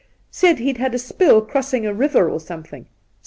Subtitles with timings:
[0.31, 2.87] Said he'd had a spill crossing a river or something.